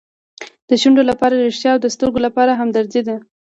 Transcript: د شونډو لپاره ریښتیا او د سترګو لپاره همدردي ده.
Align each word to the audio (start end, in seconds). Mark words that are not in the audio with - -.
د 0.69 0.71
شونډو 0.81 1.03
لپاره 1.11 1.41
ریښتیا 1.45 1.69
او 1.73 1.79
د 1.83 1.87
سترګو 1.95 2.19
لپاره 2.27 2.57
همدردي 2.59 3.01
ده. 3.07 3.15